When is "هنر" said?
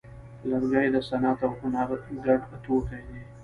1.59-1.89